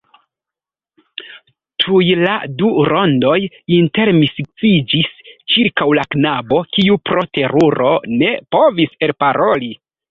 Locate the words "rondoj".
2.93-3.35